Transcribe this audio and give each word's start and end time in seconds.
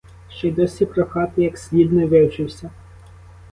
Ще 0.29 0.47
й 0.47 0.51
досі 0.51 0.85
прохати 0.85 1.41
як 1.43 1.57
слід 1.57 1.93
не 1.93 2.05
вивчився! 2.05 2.71